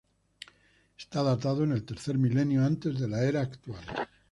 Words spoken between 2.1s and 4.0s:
milenio antes de la era actual.